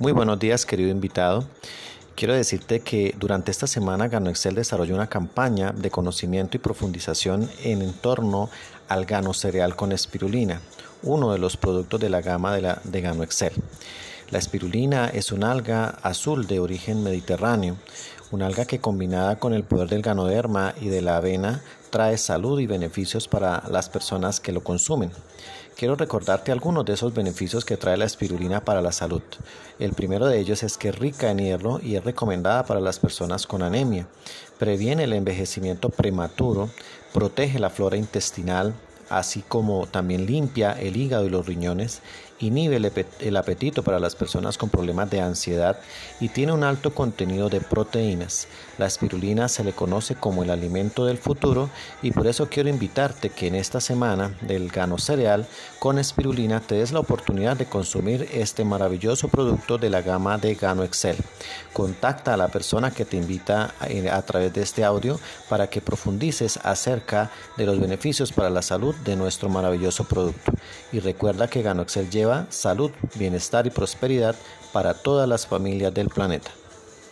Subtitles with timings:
[0.00, 1.44] Muy buenos días, querido invitado.
[2.16, 7.50] Quiero decirte que durante esta semana Gano Excel desarrolló una campaña de conocimiento y profundización
[7.62, 8.48] en torno
[8.88, 10.62] al gano cereal con espirulina,
[11.02, 13.52] uno de los productos de la gama de, la, de Gano Excel.
[14.30, 17.76] La espirulina es un alga azul de origen mediterráneo,
[18.30, 22.58] un alga que combinada con el poder del ganoderma y de la avena trae salud
[22.60, 25.10] y beneficios para las personas que lo consumen.
[25.76, 29.22] Quiero recordarte algunos de esos beneficios que trae la espirulina para la salud.
[29.78, 32.98] El primero de ellos es que es rica en hierro y es recomendada para las
[32.98, 34.06] personas con anemia.
[34.58, 36.68] Previene el envejecimiento prematuro,
[37.14, 38.74] protege la flora intestinal,
[39.10, 42.00] así como también limpia el hígado y los riñones,
[42.40, 42.80] inhibe
[43.20, 45.78] el apetito para las personas con problemas de ansiedad
[46.20, 48.48] y tiene un alto contenido de proteínas.
[48.78, 51.68] La espirulina se le conoce como el alimento del futuro
[52.02, 55.46] y por eso quiero invitarte que en esta semana del gano cereal
[55.78, 60.54] con espirulina te des la oportunidad de consumir este maravilloso producto de la gama de
[60.54, 61.16] Gano Excel.
[61.72, 63.74] Contacta a la persona que te invita
[64.10, 68.94] a través de este audio para que profundices acerca de los beneficios para la salud
[69.04, 70.52] de nuestro maravilloso producto.
[70.92, 74.34] Y recuerda que Gano Excel lleva salud, bienestar y prosperidad
[74.72, 76.50] para todas las familias del planeta.